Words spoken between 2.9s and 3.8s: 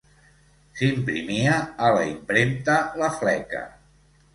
La Fleca.